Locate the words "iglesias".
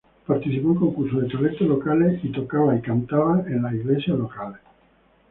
3.75-4.17